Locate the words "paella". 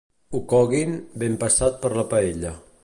2.15-2.59